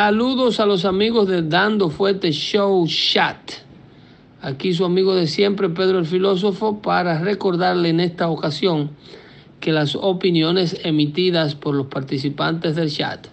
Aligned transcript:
Saludos 0.00 0.60
a 0.60 0.66
los 0.66 0.84
amigos 0.84 1.26
de 1.26 1.42
Dando 1.42 1.90
Fuerte 1.90 2.30
Show 2.30 2.86
Chat. 2.86 3.50
Aquí 4.40 4.72
su 4.72 4.84
amigo 4.84 5.16
de 5.16 5.26
siempre, 5.26 5.70
Pedro 5.70 5.98
el 5.98 6.06
Filósofo, 6.06 6.80
para 6.80 7.18
recordarle 7.18 7.88
en 7.88 7.98
esta 7.98 8.28
ocasión 8.28 8.90
que 9.58 9.72
las 9.72 9.96
opiniones 9.96 10.82
emitidas 10.84 11.56
por 11.56 11.74
los 11.74 11.88
participantes 11.88 12.76
del 12.76 12.92
chat 12.92 13.26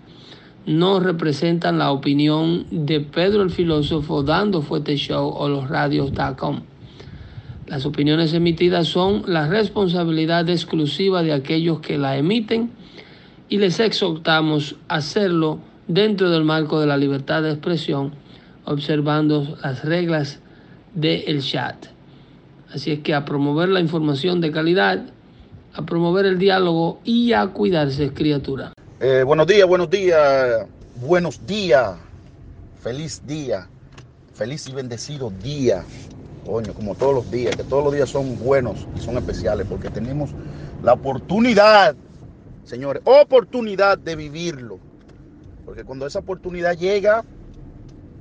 no 0.66 1.00
representan 1.00 1.78
la 1.78 1.92
opinión 1.92 2.66
de 2.72 3.00
Pedro 3.00 3.44
el 3.44 3.52
Filósofo, 3.52 4.24
Dando 4.24 4.64
Fuerte 4.64 4.98
Show 4.98 5.36
o 5.38 5.48
los 5.48 5.70
radios.com. 5.70 6.62
Las 7.68 7.86
opiniones 7.86 8.34
emitidas 8.34 8.88
son 8.88 9.22
la 9.28 9.48
responsabilidad 9.48 10.50
exclusiva 10.50 11.22
de 11.22 11.32
aquellos 11.34 11.80
que 11.82 12.00
la 12.00 12.18
emiten 12.18 12.72
y 13.50 13.60
les 13.60 13.80
exhortamos 13.80 14.78
a 14.88 14.96
hacerlo 14.96 15.60
dentro 15.88 16.30
del 16.30 16.44
marco 16.44 16.80
de 16.80 16.88
la 16.88 16.98
libertad 16.98 17.44
de 17.44 17.52
expresión, 17.52 18.14
observando 18.66 19.58
las 19.64 19.84
reglas 19.84 20.40
del 20.94 21.42
chat. 21.42 21.76
Así 22.74 22.92
es 22.92 23.00
que 23.00 23.14
a 23.14 23.26
promover 23.26 23.70
la 23.70 23.80
información 23.80 24.42
de 24.42 24.52
calidad, 24.52 25.06
a 25.74 25.86
promover 25.86 26.26
el 26.26 26.40
diálogo 26.40 27.00
y 27.04 27.34
a 27.34 27.48
cuidarse, 27.48 28.12
criatura. 28.12 28.74
Eh, 29.00 29.24
buenos 29.26 29.48
días, 29.48 29.68
buenos 29.68 29.90
días, 29.90 30.68
buenos 30.96 31.46
días, 31.46 31.96
feliz 32.82 33.22
día, 33.26 33.68
feliz 34.34 34.68
y 34.68 34.72
bendecido 34.72 35.32
día. 35.44 35.84
Coño, 36.46 36.74
como 36.74 36.96
todos 36.96 37.14
los 37.16 37.32
días, 37.32 37.56
que 37.56 37.64
todos 37.64 37.84
los 37.84 37.94
días 37.94 38.10
son 38.10 38.38
buenos 38.40 38.88
y 38.96 39.02
son 39.02 39.18
especiales 39.18 39.66
porque 39.70 39.90
tenemos 39.90 40.30
la 40.84 40.94
oportunidad, 40.94 41.96
señores, 42.64 43.02
oportunidad 43.06 43.98
de 43.98 44.16
vivirlo. 44.16 44.80
Porque 45.66 45.84
cuando 45.84 46.06
esa 46.06 46.20
oportunidad 46.20 46.78
llega, 46.78 47.24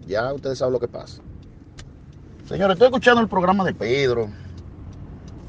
ya 0.06 0.32
ustedes 0.32 0.58
saben 0.58 0.72
lo 0.72 0.80
que 0.80 0.88
pasa. 0.88 1.20
Señores, 2.48 2.74
estoy 2.74 2.86
escuchando 2.86 3.20
el 3.20 3.28
programa 3.28 3.64
de 3.64 3.74
Pedro 3.74 4.28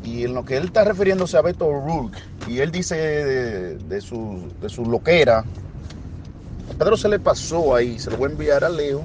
y 0.04 0.24
en 0.24 0.34
lo 0.34 0.46
que 0.46 0.58
él 0.58 0.66
está 0.66 0.84
refiriéndose 0.84 1.38
a 1.38 1.42
Beto 1.42 1.66
O'Rourke 1.66 2.18
y 2.48 2.60
él 2.60 2.72
dice 2.72 2.96
de, 2.96 4.02
su, 4.02 4.50
de 4.62 4.70
su 4.70 4.86
loquera, 4.86 5.40
a 5.40 6.78
Pedro 6.78 6.96
se 6.96 7.10
le 7.10 7.20
pasó 7.20 7.76
ahí, 7.76 7.98
se 8.00 8.12
lo 8.12 8.18
voy 8.18 8.30
a 8.30 8.32
enviar 8.32 8.64
a 8.64 8.70
Leo, 8.70 9.02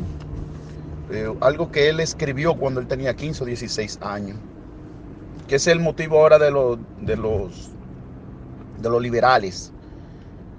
eh, 1.10 1.32
algo 1.40 1.70
que 1.72 1.88
él 1.88 2.00
escribió 2.00 2.54
cuando 2.54 2.80
él 2.80 2.86
tenía 2.86 3.14
15 3.14 3.42
o 3.42 3.46
16 3.46 3.98
años, 4.02 4.36
que 5.48 5.56
es 5.56 5.66
el 5.66 5.80
motivo 5.80 6.18
ahora 6.18 6.38
de, 6.38 6.50
los 6.50 6.78
de, 7.00 7.16
los, 7.16 7.70
de 8.80 8.88
los 8.88 9.02
liberales 9.02 9.72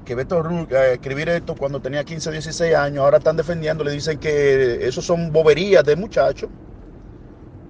que 0.06 0.16
Beto 0.16 0.44
eh, 0.70 0.94
escribir 0.94 1.30
esto 1.30 1.56
cuando 1.56 1.80
tenía 1.80 2.04
15 2.04 2.30
o 2.30 2.32
16 2.32 2.76
años, 2.76 3.04
ahora 3.04 3.18
están 3.18 3.38
defendiendo, 3.38 3.84
le 3.84 3.92
dicen 3.92 4.18
que 4.20 4.86
eso 4.88 5.02
son 5.02 5.32
boberías 5.32 5.84
de 5.84 5.96
muchachos, 5.96 6.50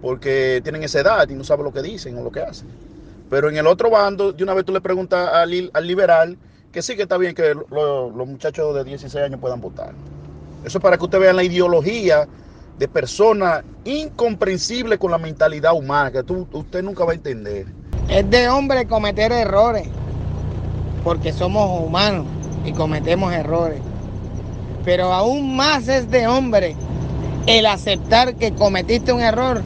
porque 0.01 0.61
tienen 0.63 0.83
esa 0.83 1.02
edad 1.02 1.29
y 1.29 1.35
no 1.35 1.43
saben 1.43 1.65
lo 1.65 1.73
que 1.73 1.81
dicen 1.81 2.17
o 2.17 2.23
lo 2.23 2.31
que 2.31 2.41
hacen. 2.41 2.67
Pero 3.29 3.49
en 3.49 3.57
el 3.57 3.67
otro 3.67 3.89
bando, 3.89 4.33
de 4.33 4.43
una 4.43 4.53
vez 4.53 4.65
tú 4.65 4.73
le 4.73 4.81
preguntas 4.81 5.29
al, 5.33 5.49
liberal 5.87 6.37
que 6.71 6.81
sí 6.81 6.95
que 6.95 7.03
está 7.03 7.17
bien 7.17 7.35
que 7.35 7.53
los 7.53 8.27
muchachos 8.27 8.73
de 8.75 8.83
16 8.83 9.25
años 9.25 9.39
puedan 9.39 9.61
votar. 9.61 9.93
Eso 10.63 10.77
es 10.77 10.81
para 10.81 10.97
que 10.97 11.03
usted 11.03 11.19
vea 11.19 11.33
la 11.33 11.43
ideología 11.43 12.27
de 12.77 12.87
personas 12.87 13.63
incomprensibles 13.83 14.97
con 14.97 15.11
la 15.11 15.17
mentalidad 15.17 15.73
humana, 15.73 16.11
que 16.11 16.23
tú, 16.23 16.47
usted 16.52 16.81
nunca 16.81 17.03
va 17.03 17.11
a 17.11 17.15
entender. 17.15 17.67
Es 18.09 18.30
de 18.30 18.49
hombre 18.49 18.86
cometer 18.87 19.31
errores 19.31 19.87
porque 21.04 21.34
somos 21.34 21.82
humanos 21.82 22.26
y 22.66 22.72
cometemos 22.73 23.34
errores. 23.34 23.80
Pero 24.86 25.14
aún 25.14 25.56
más 25.56 25.88
es 25.88 26.10
de 26.10 26.28
hombre 26.28 26.76
el 27.48 27.66
aceptar 27.66 28.36
que 28.36 28.54
cometiste 28.54 29.14
un 29.14 29.22
error 29.22 29.62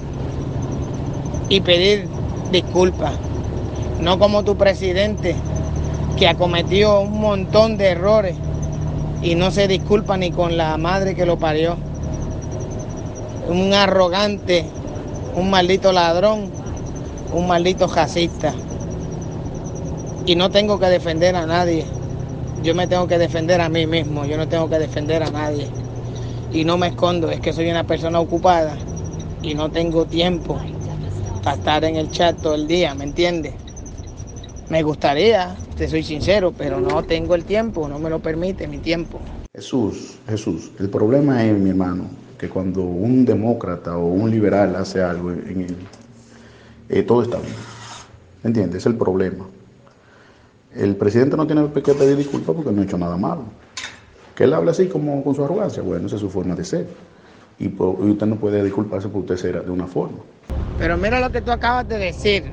y 1.50 1.62
pedir 1.62 2.08
disculpas. 2.52 3.14
No 4.00 4.20
como 4.20 4.44
tu 4.44 4.58
presidente 4.58 5.36
que 6.18 6.28
ha 6.28 6.36
cometido 6.36 7.02
un 7.02 7.20
montón 7.20 7.78
de 7.78 7.88
errores 7.88 8.36
y 9.22 9.36
no 9.36 9.52
se 9.52 9.68
disculpa 9.68 10.18
ni 10.18 10.32
con 10.32 10.58
la 10.58 10.78
madre 10.78 11.16
que 11.16 11.26
lo 11.26 11.38
parió. 11.38 11.78
Un 13.48 13.74
arrogante, 13.74 14.66
un 15.36 15.50
maldito 15.50 15.92
ladrón, 15.92 16.50
un 17.34 17.48
maldito 17.48 17.88
jacista 17.88 18.54
y 20.26 20.36
no 20.36 20.50
tengo 20.50 20.80
que 20.80 20.88
defender 20.88 21.36
a 21.36 21.46
nadie. 21.46 21.86
Yo 22.64 22.74
me 22.74 22.88
tengo 22.88 23.08
que 23.08 23.18
defender 23.18 23.62
a 23.62 23.70
mí 23.70 23.86
mismo, 23.86 24.26
yo 24.26 24.38
no 24.38 24.48
tengo 24.48 24.70
que 24.70 24.80
defender 24.80 25.22
a 25.22 25.30
nadie. 25.30 25.68
Y 26.52 26.64
no 26.64 26.78
me 26.78 26.88
escondo, 26.88 27.30
es 27.30 27.40
que 27.40 27.54
soy 27.54 27.70
una 27.70 27.84
persona 27.84 28.20
ocupada 28.20 28.76
y 29.44 29.54
no 29.54 29.70
tengo 29.70 30.06
tiempo 30.06 30.60
para 31.44 31.58
estar 31.58 31.84
en 31.86 31.96
el 31.96 32.10
chat 32.10 32.42
todo 32.42 32.56
el 32.56 32.68
día, 32.68 32.96
¿me 32.96 33.04
entiendes? 33.04 33.54
Me 34.70 34.82
gustaría, 34.82 35.56
te 35.78 35.88
soy 35.88 36.04
sincero, 36.04 36.54
pero 36.58 36.80
no 36.80 37.04
tengo 37.04 37.36
el 37.36 37.46
tiempo, 37.46 37.88
no 37.88 38.00
me 38.00 38.10
lo 38.10 38.20
permite 38.20 38.68
mi 38.68 38.80
tiempo. 38.80 39.20
Jesús, 39.54 40.18
Jesús, 40.28 40.72
el 40.80 40.90
problema 40.90 41.46
es, 41.46 41.56
mi 41.58 41.70
hermano, 41.70 42.06
que 42.40 42.50
cuando 42.50 42.82
un 42.82 43.26
demócrata 43.26 43.96
o 43.96 44.08
un 44.08 44.32
liberal 44.32 44.76
hace 44.76 45.04
algo 45.04 45.32
en 45.32 45.62
él, 45.62 45.76
eh, 46.90 47.04
todo 47.04 47.22
está 47.22 47.38
bien. 47.38 47.54
¿Me 48.42 48.50
entiendes? 48.50 48.82
Es 48.82 48.86
el 48.88 48.96
problema. 48.96 49.46
El 50.76 50.96
presidente 50.96 51.38
no 51.38 51.48
tiene 51.48 51.72
que 51.72 51.94
pedir 51.94 52.18
disculpas 52.18 52.56
porque 52.56 52.72
no 52.72 52.82
ha 52.82 52.84
hecho 52.86 52.98
nada 52.98 53.18
malo. 53.18 53.44
Que 54.36 54.44
él 54.44 54.54
hable 54.54 54.72
así 54.72 54.88
como 54.88 55.24
con 55.24 55.34
su 55.34 55.44
arrogancia, 55.44 55.82
bueno, 55.82 56.08
esa 56.08 56.16
es 56.16 56.22
su 56.22 56.30
forma 56.30 56.56
de 56.56 56.66
ser. 56.66 56.88
Y, 57.58 57.68
usted 57.68 58.26
no 58.26 58.36
puede 58.36 58.62
disculparse 58.64 59.08
por 59.08 59.22
usted 59.22 59.38
ser 59.38 59.64
de 59.64 59.72
una 59.72 59.88
forma. 59.88 60.18
Pero 60.78 60.98
mira 60.98 61.22
lo 61.22 61.32
que 61.32 61.42
tú 61.42 61.52
acabas 61.52 61.88
de 61.88 61.98
decir. 61.98 62.44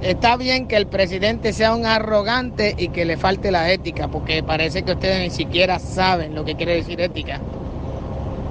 Está 0.00 0.36
bien 0.36 0.66
que 0.66 0.76
el 0.76 0.86
presidente 0.86 1.52
sea 1.52 1.74
un 1.74 1.86
arrogante 1.86 2.74
y 2.76 2.88
que 2.88 3.04
le 3.04 3.16
falte 3.16 3.52
la 3.52 3.70
ética, 3.70 4.08
porque 4.08 4.42
parece 4.42 4.82
que 4.82 4.92
ustedes 4.92 5.20
ni 5.20 5.30
siquiera 5.30 5.78
saben 5.78 6.34
lo 6.34 6.44
que 6.44 6.56
quiere 6.56 6.74
decir 6.74 7.00
ética. 7.00 7.40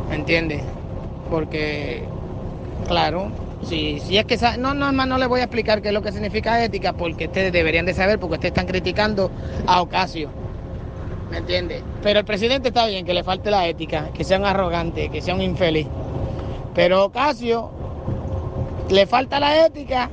¿Me 0.09 0.15
entiendes? 0.15 0.61
Porque, 1.29 2.03
claro, 2.87 3.31
Sí, 3.63 4.01
sí 4.05 4.17
es 4.17 4.25
que 4.25 4.37
no, 4.57 4.73
no, 4.73 4.91
no 4.91 5.17
le 5.17 5.27
voy 5.27 5.41
a 5.41 5.43
explicar 5.43 5.81
qué 5.81 5.89
es 5.89 5.93
lo 5.93 6.01
que 6.01 6.11
significa 6.11 6.63
ética 6.63 6.93
porque 6.93 7.27
ustedes 7.27 7.53
deberían 7.53 7.85
de 7.85 7.93
saber 7.93 8.19
porque 8.19 8.35
ustedes 8.35 8.51
están 8.51 8.67
criticando 8.67 9.31
a 9.67 9.81
Ocasio. 9.81 10.29
¿Me 11.29 11.37
entiende? 11.37 11.81
Pero 12.03 12.19
el 12.19 12.25
presidente 12.25 12.69
está 12.69 12.87
bien 12.87 13.05
que 13.05 13.13
le 13.13 13.23
falte 13.23 13.51
la 13.51 13.67
ética, 13.67 14.09
que 14.13 14.23
sea 14.23 14.37
un 14.37 14.45
arrogante, 14.45 15.09
que 15.09 15.21
sea 15.21 15.33
un 15.33 15.41
infeliz. 15.41 15.87
Pero 16.73 17.05
Ocasio 17.05 17.71
le 18.89 19.05
falta 19.05 19.39
la 19.39 19.65
ética, 19.65 20.09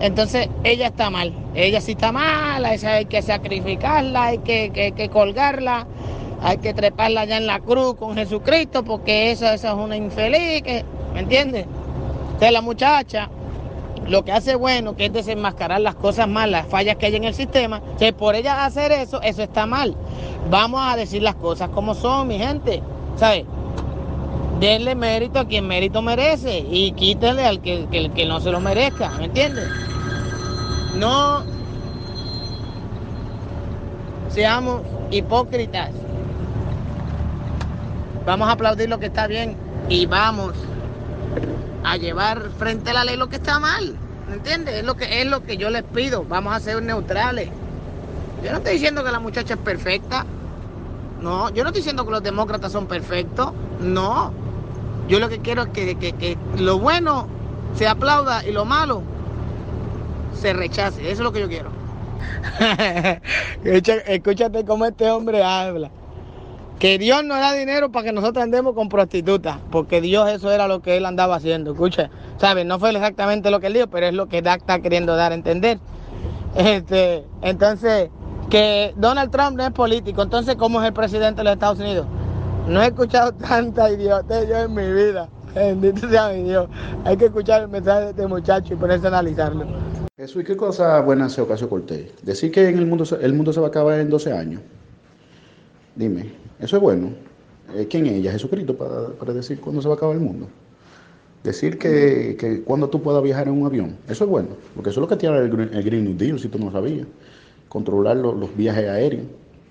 entonces 0.00 0.48
ella 0.64 0.86
está 0.86 1.10
mal. 1.10 1.34
Ella 1.54 1.80
sí 1.80 1.92
está 1.92 2.12
mal, 2.12 2.64
esa 2.66 2.94
hay 2.94 3.06
que 3.06 3.20
sacrificarla, 3.20 4.24
hay 4.26 4.38
que, 4.38 4.92
que, 4.96 5.08
colgarla, 5.10 5.86
hay 6.40 6.58
que 6.58 6.72
treparla 6.72 7.22
allá 7.22 7.36
en 7.36 7.46
la 7.46 7.60
cruz 7.60 7.96
con 7.96 8.14
Jesucristo 8.14 8.84
porque 8.84 9.32
esa, 9.32 9.54
esa 9.54 9.68
es 9.72 9.74
una 9.74 9.96
infeliz, 9.96 10.62
¿me 11.12 11.20
entiendes? 11.20 11.66
Entonces 12.38 12.52
la 12.52 12.62
muchacha 12.62 13.28
lo 14.06 14.24
que 14.24 14.30
hace 14.30 14.54
bueno, 14.54 14.94
que 14.94 15.06
es 15.06 15.12
desenmascarar 15.12 15.80
las 15.80 15.96
cosas 15.96 16.28
malas, 16.28 16.62
las 16.62 16.70
fallas 16.70 16.94
que 16.94 17.06
hay 17.06 17.16
en 17.16 17.24
el 17.24 17.34
sistema, 17.34 17.82
que 17.98 18.12
por 18.12 18.36
ella 18.36 18.64
hacer 18.64 18.92
eso, 18.92 19.20
eso 19.22 19.42
está 19.42 19.66
mal. 19.66 19.96
Vamos 20.48 20.80
a 20.84 20.94
decir 20.94 21.20
las 21.20 21.34
cosas 21.34 21.68
como 21.70 21.96
son, 21.96 22.28
mi 22.28 22.38
gente. 22.38 22.80
¿Sabes? 23.16 23.44
Denle 24.60 24.94
mérito 24.94 25.40
a 25.40 25.48
quien 25.48 25.66
mérito 25.66 26.00
merece 26.00 26.60
y 26.70 26.92
quítale 26.92 27.44
al 27.44 27.60
que, 27.60 27.88
que 28.14 28.24
no 28.24 28.38
se 28.38 28.52
lo 28.52 28.60
merezca, 28.60 29.10
¿me 29.18 29.24
entiendes? 29.24 29.68
No 30.94 31.42
seamos 34.28 34.82
hipócritas. 35.10 35.90
Vamos 38.24 38.48
a 38.48 38.52
aplaudir 38.52 38.88
lo 38.88 39.00
que 39.00 39.06
está 39.06 39.26
bien 39.26 39.56
y 39.88 40.06
vamos 40.06 40.54
a 41.84 41.96
llevar 41.96 42.50
frente 42.58 42.90
a 42.90 42.94
la 42.94 43.04
ley 43.04 43.16
lo 43.16 43.28
que 43.28 43.36
está 43.36 43.58
mal. 43.58 43.96
¿Me 44.28 44.34
entiendes? 44.34 44.74
Es 44.76 44.84
lo 44.84 44.96
que 44.96 45.20
es 45.20 45.26
lo 45.26 45.42
que 45.42 45.56
yo 45.56 45.70
les 45.70 45.82
pido. 45.82 46.24
Vamos 46.24 46.54
a 46.54 46.60
ser 46.60 46.82
neutrales. 46.82 47.48
Yo 48.44 48.50
no 48.52 48.58
estoy 48.58 48.74
diciendo 48.74 49.02
que 49.04 49.10
la 49.10 49.20
muchacha 49.20 49.54
es 49.54 49.60
perfecta. 49.60 50.26
No, 51.20 51.50
yo 51.50 51.62
no 51.62 51.70
estoy 51.70 51.80
diciendo 51.80 52.04
que 52.04 52.10
los 52.10 52.22
demócratas 52.22 52.72
son 52.72 52.86
perfectos. 52.86 53.52
No. 53.80 54.32
Yo 55.08 55.18
lo 55.18 55.28
que 55.28 55.38
quiero 55.38 55.62
es 55.62 55.68
que, 55.70 56.38
lo 56.58 56.78
bueno 56.78 57.26
se 57.74 57.88
aplauda 57.88 58.46
y 58.46 58.52
lo 58.52 58.64
malo 58.64 59.02
se 60.34 60.52
rechace. 60.52 61.00
Eso 61.02 61.12
es 61.12 61.20
lo 61.20 61.32
que 61.32 61.40
yo 61.40 61.48
quiero. 61.48 61.70
Escúchate 63.64 64.64
cómo 64.64 64.84
este 64.84 65.10
hombre 65.10 65.42
habla 65.42 65.90
que 66.78 66.98
Dios 66.98 67.24
no 67.24 67.34
da 67.34 67.52
dinero 67.52 67.90
para 67.90 68.06
que 68.06 68.12
nosotros 68.12 68.42
andemos 68.42 68.74
con 68.74 68.88
prostitutas, 68.88 69.58
porque 69.70 70.00
Dios 70.00 70.30
eso 70.30 70.50
era 70.52 70.68
lo 70.68 70.80
que 70.80 70.96
él 70.96 71.06
andaba 71.06 71.36
haciendo. 71.36 71.72
Escucha, 71.72 72.10
¿sabes? 72.38 72.64
No 72.66 72.78
fue 72.78 72.90
exactamente 72.90 73.50
lo 73.50 73.60
que 73.60 73.66
él 73.66 73.74
dijo, 73.74 73.86
pero 73.88 74.06
es 74.06 74.14
lo 74.14 74.28
que 74.28 74.38
está 74.38 74.80
queriendo 74.80 75.16
dar 75.16 75.32
a 75.32 75.34
entender. 75.34 75.78
Este, 76.54 77.24
entonces, 77.42 78.10
que 78.48 78.94
Donald 78.96 79.30
Trump 79.30 79.56
no 79.56 79.64
es 79.64 79.72
político, 79.72 80.22
entonces, 80.22 80.54
¿cómo 80.56 80.80
es 80.80 80.86
el 80.86 80.92
presidente 80.92 81.38
de 81.38 81.44
los 81.44 81.52
Estados 81.54 81.80
Unidos? 81.80 82.06
No 82.68 82.82
he 82.82 82.86
escuchado 82.86 83.32
tanta 83.48 83.90
idiotez 83.90 84.48
yo 84.48 84.56
en 84.58 84.74
mi 84.74 84.92
vida. 84.92 85.28
Bendito 85.54 86.08
sea 86.08 86.28
mi 86.28 86.44
Dios. 86.44 86.68
Hay 87.04 87.16
que 87.16 87.24
escuchar 87.24 87.62
el 87.62 87.68
mensaje 87.68 88.04
de 88.04 88.10
este 88.10 88.26
muchacho 88.26 88.74
y 88.74 88.76
ponerse 88.76 89.06
a 89.06 89.08
analizarlo. 89.08 89.66
¿y 90.16 90.44
qué 90.44 90.56
cosa 90.56 91.00
buena 91.00 91.26
hace 91.26 91.40
Ocasio 91.40 91.68
Cortés? 91.68 92.12
Decir 92.22 92.52
que 92.52 92.68
en 92.68 92.78
el 92.78 92.86
mundo, 92.86 93.04
el 93.20 93.34
mundo 93.34 93.52
se 93.52 93.60
va 93.60 93.66
a 93.66 93.70
acabar 93.70 93.98
en 93.98 94.10
12 94.10 94.32
años. 94.32 94.60
Dime, 95.98 96.26
¿eso 96.60 96.76
es 96.76 96.82
bueno? 96.82 97.10
Eh, 97.74 97.86
¿Quién 97.90 98.06
es 98.06 98.12
ella? 98.12 98.30
Jesucristo 98.32 98.76
para, 98.76 99.08
para 99.08 99.32
decir 99.34 99.60
cuándo 99.60 99.82
se 99.82 99.88
va 99.88 99.94
a 99.94 99.96
acabar 99.96 100.14
el 100.16 100.22
mundo. 100.22 100.46
Decir 101.42 101.76
que, 101.78 102.36
que 102.38 102.62
cuando 102.62 102.88
tú 102.88 103.02
puedas 103.02 103.22
viajar 103.22 103.48
en 103.48 103.54
un 103.54 103.66
avión, 103.66 103.96
eso 104.08 104.24
es 104.24 104.30
bueno, 104.30 104.50
porque 104.74 104.90
eso 104.90 105.00
es 105.00 105.02
lo 105.02 105.08
que 105.08 105.16
tiene 105.16 105.36
el, 105.38 105.50
Green- 105.50 105.70
el 105.74 105.82
Green 105.82 106.04
New 106.04 106.16
Deal, 106.16 106.38
si 106.38 106.48
tú 106.48 106.58
no 106.58 106.70
sabías. 106.70 107.06
Controlar 107.68 108.16
lo- 108.16 108.32
los 108.34 108.56
viajes 108.56 108.88
aéreos. 108.88 109.24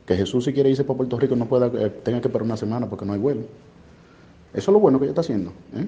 Que 0.06 0.16
Jesús 0.16 0.46
si 0.46 0.54
quiere 0.54 0.70
irse 0.70 0.84
para 0.84 0.98
Puerto 0.98 1.18
Rico 1.20 1.36
no 1.36 1.46
pueda, 1.48 1.68
eh, 1.68 1.90
tenga 2.04 2.22
que 2.22 2.28
esperar 2.28 2.44
una 2.44 2.58
semana 2.58 2.90
porque 2.90 3.06
no 3.06 3.14
hay 3.14 3.20
vuelo. 3.20 3.42
Eso 4.54 4.72
es 4.72 4.74
lo 4.74 4.80
bueno 4.80 5.00
que 5.00 5.06
ella 5.06 5.12
está 5.12 5.22
haciendo. 5.22 5.52
¿eh? 5.76 5.86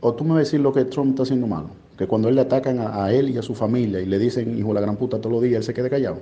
O 0.00 0.14
tú 0.14 0.24
me 0.24 0.30
vas 0.30 0.36
a 0.36 0.40
decir 0.40 0.60
lo 0.60 0.72
que 0.72 0.84
Trump 0.84 1.10
está 1.10 1.22
haciendo 1.22 1.46
malo. 1.46 1.70
Que 1.96 2.06
cuando 2.06 2.28
él 2.28 2.34
le 2.34 2.40
atacan 2.42 2.78
a, 2.80 3.04
a 3.04 3.12
él 3.12 3.30
y 3.30 3.38
a 3.38 3.42
su 3.42 3.54
familia 3.54 4.00
y 4.00 4.06
le 4.06 4.18
dicen 4.18 4.56
hijo 4.58 4.68
de 4.68 4.74
la 4.74 4.80
gran 4.80 4.96
puta 4.96 5.18
todos 5.18 5.32
los 5.32 5.42
días, 5.42 5.58
él 5.58 5.64
se 5.64 5.74
quede 5.74 5.90
callado. 5.90 6.18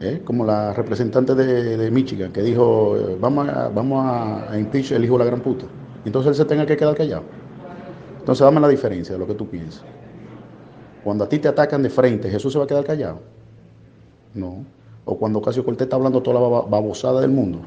¿Eh? 0.00 0.22
Como 0.24 0.44
la 0.44 0.72
representante 0.72 1.34
de, 1.34 1.76
de 1.76 1.90
Michigan 1.90 2.32
que 2.32 2.42
dijo, 2.42 2.96
vamos 3.20 3.48
a, 3.48 3.68
vamos 3.68 4.04
a 4.04 4.58
impeach 4.58 4.92
el 4.92 5.04
hijo 5.04 5.14
de 5.14 5.18
la 5.20 5.24
gran 5.26 5.40
puta. 5.40 5.66
Entonces 6.04 6.30
él 6.30 6.34
se 6.34 6.44
tenga 6.44 6.66
que 6.66 6.76
quedar 6.76 6.94
callado. 6.96 7.22
Entonces 8.18 8.44
dame 8.44 8.60
la 8.60 8.68
diferencia 8.68 9.12
de 9.14 9.18
lo 9.18 9.26
que 9.26 9.34
tú 9.34 9.46
piensas. 9.48 9.84
Cuando 11.04 11.24
a 11.24 11.28
ti 11.28 11.38
te 11.38 11.48
atacan 11.48 11.82
de 11.82 11.90
frente, 11.90 12.28
¿Jesús 12.30 12.52
se 12.52 12.58
va 12.58 12.64
a 12.64 12.68
quedar 12.68 12.84
callado? 12.84 13.20
No. 14.34 14.64
O 15.04 15.16
cuando 15.18 15.38
Ocasio 15.38 15.64
Cortés 15.64 15.84
está 15.86 15.96
hablando 15.96 16.22
toda 16.22 16.40
la 16.40 16.46
babosada 16.66 17.20
del 17.20 17.30
mundo. 17.30 17.60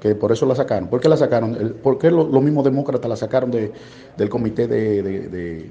Que 0.00 0.14
por 0.14 0.32
eso 0.32 0.44
la 0.46 0.54
sacaron. 0.54 0.88
¿Por 0.88 1.00
qué 1.00 1.08
la 1.08 1.16
sacaron? 1.16 1.76
¿Por 1.82 1.98
qué 1.98 2.10
lo- 2.10 2.26
los 2.28 2.42
mismos 2.42 2.64
demócratas 2.64 3.08
la 3.08 3.16
sacaron 3.16 3.50
de- 3.50 3.72
del 4.16 4.28
comité 4.28 4.66
de, 4.66 5.02
de- 5.02 5.28
de- 5.28 5.70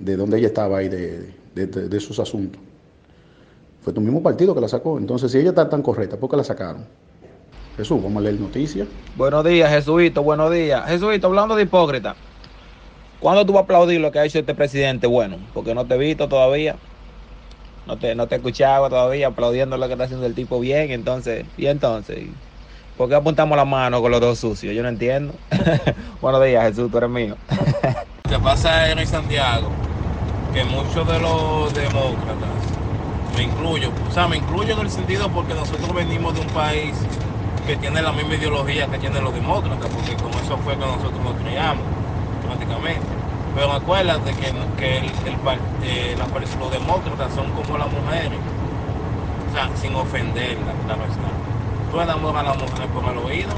de 0.00 0.16
donde 0.16 0.38
ella 0.38 0.46
estaba 0.46 0.82
y 0.82 0.88
de- 0.88 1.28
de- 1.54 1.66
de 1.66 2.00
sus 2.00 2.18
asuntos? 2.20 2.60
Fue 3.84 3.92
tu 3.92 4.00
mismo 4.00 4.22
partido 4.22 4.54
que 4.54 4.62
la 4.62 4.68
sacó. 4.68 4.96
Entonces, 4.96 5.30
si 5.30 5.38
ella 5.38 5.50
está 5.50 5.68
tan 5.68 5.82
correcta, 5.82 6.16
¿por 6.16 6.30
qué 6.30 6.38
la 6.38 6.44
sacaron? 6.44 6.86
Jesús, 7.76 8.02
vamos 8.02 8.20
a 8.20 8.22
leer 8.22 8.40
noticias. 8.40 8.88
Buenos 9.14 9.44
días, 9.44 9.70
Jesuito, 9.70 10.22
buenos 10.22 10.50
días. 10.50 10.88
Jesuito, 10.88 11.26
hablando 11.26 11.54
de 11.54 11.64
hipócrita, 11.64 12.16
¿cuándo 13.20 13.44
tú 13.44 13.52
vas 13.52 13.62
a 13.62 13.64
aplaudir 13.64 14.00
lo 14.00 14.10
que 14.10 14.20
ha 14.20 14.24
hecho 14.24 14.38
este 14.38 14.54
presidente? 14.54 15.06
Bueno, 15.06 15.36
porque 15.52 15.74
no 15.74 15.84
te 15.84 15.96
he 15.96 15.98
visto 15.98 16.28
todavía, 16.28 16.76
no 17.86 17.98
te, 17.98 18.14
no 18.14 18.26
te 18.26 18.36
he 18.36 18.38
escuchado 18.38 18.88
todavía 18.88 19.26
aplaudiendo 19.26 19.76
lo 19.76 19.86
que 19.86 19.92
está 19.92 20.04
haciendo 20.04 20.24
el 20.24 20.34
tipo 20.34 20.60
bien, 20.60 20.90
entonces, 20.92 21.44
y 21.58 21.66
entonces, 21.66 22.28
¿por 22.96 23.10
qué 23.10 23.16
apuntamos 23.16 23.54
la 23.56 23.66
mano 23.66 24.00
con 24.00 24.12
los 24.12 24.20
dos 24.20 24.38
sucios? 24.38 24.74
Yo 24.74 24.82
no 24.82 24.88
entiendo. 24.88 25.34
buenos 26.22 26.42
días, 26.42 26.64
Jesús, 26.68 26.90
tú 26.90 26.98
eres 26.98 27.10
mío. 27.10 27.36
Lo 28.30 28.30
que 28.30 28.42
pasa 28.42 28.90
en 28.90 29.06
Santiago, 29.06 29.68
que 30.54 30.64
muchos 30.64 31.06
de 31.06 31.18
los 31.18 31.74
demócratas, 31.74 32.73
me 33.36 33.42
incluyo, 33.44 33.90
o 34.08 34.12
sea, 34.12 34.28
me 34.28 34.36
incluyo 34.36 34.74
en 34.74 34.80
el 34.80 34.90
sentido 34.90 35.28
porque 35.28 35.54
nosotros 35.54 35.92
venimos 35.94 36.34
de 36.34 36.40
un 36.40 36.48
país 36.48 36.94
que 37.66 37.76
tiene 37.76 38.02
la 38.02 38.12
misma 38.12 38.34
ideología 38.34 38.86
que 38.86 38.98
tienen 38.98 39.24
los 39.24 39.34
demócratas, 39.34 39.88
porque 39.88 40.14
con 40.16 40.30
eso 40.32 40.56
fue 40.58 40.74
que 40.74 40.80
nosotros 40.84 41.20
nos 41.22 41.34
criamos, 41.42 41.84
prácticamente. 42.46 43.06
Pero 43.54 43.72
acuérdate 43.72 44.32
que, 44.34 44.52
que 44.76 44.98
el, 44.98 45.04
el 45.04 45.36
eh, 45.84 46.16
la 46.18 46.26
los 46.58 46.70
demócratas 46.70 47.32
son 47.34 47.50
como 47.52 47.78
las 47.78 47.90
mujeres, 47.90 48.38
o 49.50 49.54
sea, 49.54 49.70
sin 49.76 49.94
ofenderla, 49.94 50.72
claro 50.84 51.02
está. 51.04 51.90
Tú 51.90 52.00
enamoras 52.00 52.42
a 52.42 52.46
la 52.48 52.54
mujer 52.54 52.88
por 52.88 53.04
el 53.12 53.18
oído, 53.18 53.52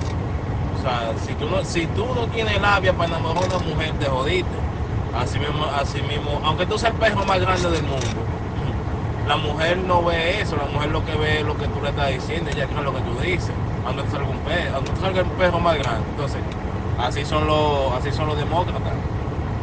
o 0.78 0.82
sea, 0.82 1.12
si 1.24 1.32
tú 1.34 1.48
no, 1.48 1.64
si 1.64 1.86
tú 1.88 2.06
no 2.14 2.26
tienes 2.28 2.60
labia 2.60 2.92
para 2.92 3.08
enamorar 3.08 3.44
a 3.44 3.56
una 3.56 3.58
mujer, 3.66 3.92
te 3.98 4.06
jodiste. 4.06 4.66
Así 5.18 5.38
mismo, 5.38 5.64
así 5.64 6.02
mismo, 6.02 6.40
aunque 6.44 6.66
tú 6.66 6.78
seas 6.78 6.92
el 6.92 6.98
perro 6.98 7.24
más 7.24 7.40
grande 7.40 7.70
del 7.70 7.82
mundo, 7.84 8.06
la 9.26 9.36
mujer 9.36 9.78
no 9.78 10.04
ve 10.04 10.40
eso, 10.40 10.56
la 10.56 10.66
mujer 10.66 10.90
lo 10.90 11.04
que 11.04 11.16
ve 11.16 11.40
es 11.40 11.46
lo 11.46 11.56
que 11.56 11.66
tú 11.66 11.80
le 11.82 11.90
estás 11.90 12.10
diciendo, 12.10 12.50
ella 12.50 12.66
cree 12.66 12.82
lo 12.82 12.94
que 12.94 13.00
tú 13.00 13.18
dices, 13.20 13.50
cuando 13.82 14.04
salga 14.10 14.28
un 14.28 14.38
perro, 14.38 14.70
cuando 14.72 15.00
salga 15.00 15.20
el 15.20 15.26
perro 15.26 15.58
más 15.60 15.78
grande. 15.78 16.04
Entonces, 16.10 16.40
así 16.98 17.24
son 17.24 17.46
los, 17.46 17.92
así 17.92 18.12
son 18.12 18.28
los 18.28 18.36
demócratas, 18.36 18.92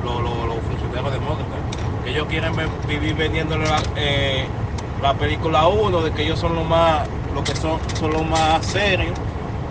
los, 0.03 0.21
los, 0.21 0.45
los 0.47 0.57
funcionarios 0.67 1.13
demócratas, 1.13 1.59
que 2.03 2.11
ellos 2.11 2.27
quieren 2.27 2.53
vivir 2.87 3.15
vendiéndole 3.15 3.65
la, 3.65 3.81
eh, 3.95 4.45
la 5.01 5.13
película 5.13 5.67
1 5.67 6.01
de 6.01 6.11
que 6.11 6.23
ellos 6.23 6.39
son 6.39 6.55
los 6.55 6.67
más, 6.67 7.07
lo 7.33 7.43
que 7.43 7.55
son, 7.55 7.79
son 7.99 8.11
los 8.11 8.25
más 8.25 8.65
serios 8.65 9.17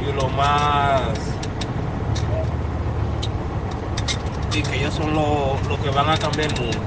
y 0.00 0.12
los 0.12 0.32
más 0.32 1.02
y 4.54 4.62
que 4.62 4.76
ellos 4.76 4.92
son 4.92 5.14
los 5.14 5.66
los 5.66 5.78
que 5.78 5.88
van 5.90 6.10
a 6.10 6.16
cambiar 6.18 6.52
el 6.52 6.60
mundo, 6.60 6.78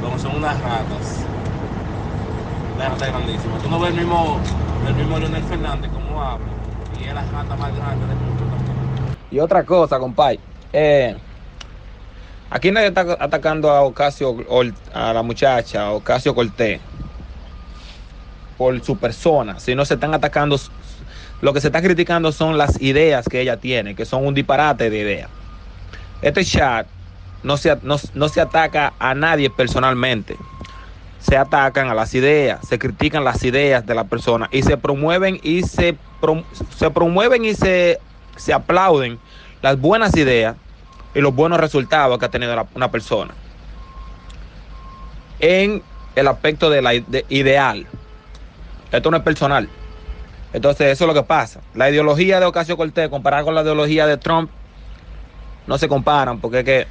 como 0.00 0.18
son 0.18 0.36
unas 0.36 0.58
ratas. 0.62 1.21
No 3.70 3.78
y 9.32 9.40
otra 9.40 9.64
cosa, 9.64 9.98
compadre. 9.98 10.38
Eh, 10.72 11.16
aquí 12.50 12.70
nadie 12.70 12.88
está 12.88 13.16
atacando 13.18 13.70
a 13.70 13.82
Ocasio, 13.82 14.36
a 14.92 15.12
la 15.12 15.22
muchacha, 15.22 15.86
a 15.86 15.92
Ocasio 15.92 16.34
Cortés, 16.34 16.80
por 18.58 18.78
su 18.84 18.98
persona, 18.98 19.58
sino 19.58 19.84
se 19.84 19.94
están 19.94 20.12
atacando. 20.14 20.58
Lo 21.40 21.52
que 21.52 21.60
se 21.60 21.68
está 21.68 21.82
criticando 21.82 22.30
son 22.30 22.58
las 22.58 22.80
ideas 22.80 23.26
que 23.28 23.40
ella 23.40 23.56
tiene, 23.56 23.94
que 23.94 24.04
son 24.04 24.26
un 24.26 24.34
disparate 24.34 24.90
de 24.90 24.98
ideas. 24.98 25.30
Este 26.20 26.44
chat 26.44 26.86
no 27.42 27.56
se, 27.56 27.76
no, 27.82 27.96
no 28.14 28.28
se 28.28 28.40
ataca 28.40 28.92
a 28.98 29.14
nadie 29.14 29.50
personalmente. 29.50 30.36
Se 31.22 31.36
atacan 31.36 31.88
a 31.88 31.94
las 31.94 32.14
ideas, 32.14 32.66
se 32.66 32.78
critican 32.78 33.24
las 33.24 33.42
ideas 33.44 33.86
de 33.86 33.94
la 33.94 34.04
persona 34.04 34.48
y 34.50 34.62
se 34.62 34.76
promueven 34.76 35.38
y 35.42 35.62
se, 35.62 35.96
se 36.76 36.90
promueven 36.90 37.44
y 37.44 37.54
se, 37.54 38.00
se 38.36 38.52
aplauden 38.52 39.18
las 39.62 39.80
buenas 39.80 40.16
ideas 40.16 40.56
y 41.14 41.20
los 41.20 41.34
buenos 41.34 41.60
resultados 41.60 42.18
que 42.18 42.24
ha 42.24 42.30
tenido 42.30 42.66
una 42.74 42.90
persona. 42.90 43.34
En 45.38 45.82
el 46.14 46.28
aspecto 46.28 46.70
de 46.70 46.82
la 46.82 46.90
de 46.90 47.24
ideal. 47.28 47.86
Esto 48.90 49.10
no 49.10 49.16
es 49.16 49.22
personal. 49.22 49.68
Entonces, 50.52 50.88
eso 50.88 51.04
es 51.04 51.08
lo 51.08 51.14
que 51.14 51.22
pasa. 51.22 51.60
La 51.74 51.88
ideología 51.88 52.38
de 52.38 52.46
Ocasio 52.46 52.76
Cortés 52.76 53.08
comparada 53.08 53.44
con 53.44 53.54
la 53.54 53.62
ideología 53.62 54.06
de 54.06 54.18
Trump 54.18 54.50
no 55.66 55.78
se 55.78 55.88
comparan 55.88 56.40
porque 56.40 56.58
es 56.58 56.64
que 56.64 56.86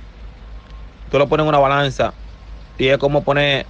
tú 1.11 1.19
lo 1.19 1.27
pones 1.27 1.43
en 1.43 1.50
una 1.50 1.59
balanza 1.59 2.13
y 2.77 2.88
es 2.88 2.97
como 2.97 3.23
poner 3.23 3.65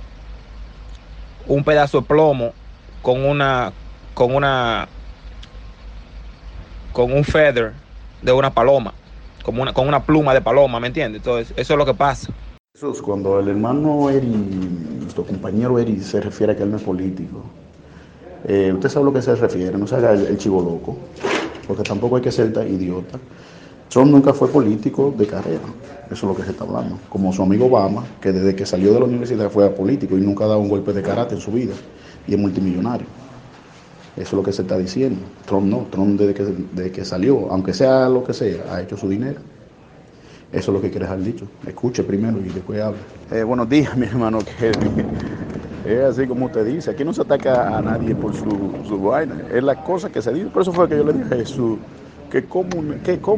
un 1.47 1.63
pedazo 1.63 2.01
de 2.01 2.07
plomo 2.07 2.53
con 3.01 3.23
una 3.25 3.73
con 4.13 4.35
una 4.35 4.87
con 6.93 7.11
un 7.11 7.23
feather 7.23 7.73
de 8.21 8.31
una 8.31 8.53
paloma, 8.53 8.93
como 9.43 9.61
una, 9.61 9.73
con 9.73 9.87
una 9.87 10.03
pluma 10.03 10.33
de 10.33 10.41
paloma, 10.41 10.79
¿me 10.79 10.87
entiendes? 10.87 11.21
Entonces, 11.21 11.53
eso 11.57 11.73
es 11.73 11.77
lo 11.77 11.85
que 11.85 11.93
pasa. 11.93 12.31
Jesús, 12.73 13.01
cuando 13.01 13.39
el 13.39 13.47
hermano 13.47 14.09
Eri, 14.09 14.27
nuestro 14.27 15.25
compañero 15.25 15.79
Eri, 15.79 15.99
se 15.99 16.21
refiere 16.21 16.53
a 16.53 16.55
que 16.55 16.63
él 16.63 16.71
no 16.71 16.77
es 16.77 16.83
político, 16.83 17.43
eh, 18.47 18.71
usted 18.73 18.89
sabe 18.89 19.03
a 19.03 19.05
lo 19.05 19.13
que 19.13 19.21
se 19.21 19.35
refiere, 19.35 19.77
no 19.77 19.87
se 19.87 19.95
haga 19.95 20.13
el, 20.13 20.27
el 20.27 20.37
chivo 20.37 20.61
loco, 20.61 20.97
porque 21.67 21.83
tampoco 21.83 22.17
hay 22.17 22.21
que 22.21 22.31
ser 22.31 22.53
tan 22.53 22.67
idiota. 22.67 23.19
Trump 23.91 24.09
nunca 24.09 24.33
fue 24.33 24.47
político 24.47 25.13
de 25.17 25.27
carrera, 25.27 25.65
eso 26.05 26.13
es 26.13 26.23
lo 26.23 26.33
que 26.33 26.43
se 26.43 26.51
está 26.51 26.63
hablando. 26.63 26.97
Como 27.09 27.33
su 27.33 27.43
amigo 27.43 27.65
Obama, 27.65 28.05
que 28.21 28.31
desde 28.31 28.55
que 28.55 28.65
salió 28.65 28.93
de 28.93 29.01
la 29.01 29.05
universidad 29.05 29.49
fue 29.49 29.69
político 29.69 30.17
y 30.17 30.21
nunca 30.21 30.45
ha 30.45 30.47
dado 30.47 30.61
un 30.61 30.69
golpe 30.69 30.93
de 30.93 31.01
karate 31.01 31.35
en 31.35 31.41
su 31.41 31.51
vida, 31.51 31.73
y 32.25 32.33
es 32.33 32.39
multimillonario. 32.39 33.05
Eso 34.15 34.27
es 34.27 34.33
lo 34.33 34.43
que 34.43 34.53
se 34.53 34.61
está 34.61 34.77
diciendo. 34.77 35.19
Trump 35.45 35.67
no, 35.67 35.87
Trump 35.91 36.17
desde 36.17 36.33
que, 36.33 36.43
desde 36.71 36.91
que 36.93 37.03
salió, 37.03 37.51
aunque 37.51 37.73
sea 37.73 38.07
lo 38.07 38.23
que 38.23 38.33
sea, 38.33 38.63
ha 38.73 38.81
hecho 38.81 38.95
su 38.95 39.09
dinero. 39.09 39.41
Eso 40.53 40.71
es 40.71 40.73
lo 40.73 40.81
que 40.81 40.89
quiere 40.89 41.05
dejar 41.05 41.21
dicho. 41.21 41.45
Escuche 41.67 42.01
primero 42.03 42.39
y 42.39 42.47
después 42.47 42.81
hable. 42.81 42.99
Eh, 43.29 43.43
buenos 43.43 43.67
días, 43.67 43.97
mi 43.97 44.05
hermano 44.05 44.39
Kevin. 44.57 45.05
Es 45.85 45.99
así 46.01 46.27
como 46.27 46.45
usted 46.45 46.65
dice. 46.65 46.91
Aquí 46.91 47.03
no 47.03 47.13
se 47.13 47.23
ataca 47.23 47.77
a 47.77 47.81
nadie 47.81 48.15
por 48.15 48.33
su, 48.33 48.71
su 48.87 49.01
vaina. 49.01 49.41
Es 49.53 49.61
la 49.61 49.83
cosa 49.83 50.09
que 50.09 50.21
se 50.21 50.33
dice. 50.33 50.47
Por 50.47 50.61
eso 50.61 50.71
fue 50.71 50.87
que 50.87 50.95
yo 50.95 51.03
le 51.03 51.11
dije 51.11 51.33
a 51.33 51.37
Jesús 51.37 51.77
que 52.31 52.45
como, 52.45 52.69
que 53.03 53.19
como 53.19 53.29